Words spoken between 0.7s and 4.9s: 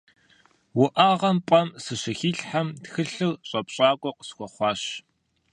УӀэгъэм пӀэм сыщыхилъхьэм, тхылъыр щӀэпщакӀуэ къысхуэхъуащ.